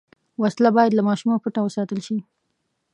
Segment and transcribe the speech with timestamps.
[0.41, 2.17] وسله باید له ماشومه پټه وساتل شي